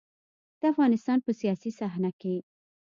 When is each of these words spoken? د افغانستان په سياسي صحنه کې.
د 0.59 0.61
افغانستان 0.71 1.17
په 1.25 1.31
سياسي 1.39 1.71
صحنه 1.79 2.11
کې. 2.21 2.35